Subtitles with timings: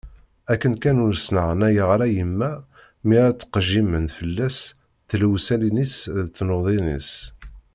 [0.53, 2.51] Akken kan ur sneɣnayeɣ ara yemma
[3.05, 4.57] mi ara ttqejjiment fell-as
[5.09, 7.11] tlewsatin-is d tnuḍin-is